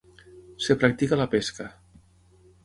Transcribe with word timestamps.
Es 0.63 0.69
practica 0.83 1.19
la 1.19 1.29
pesca. 1.35 1.69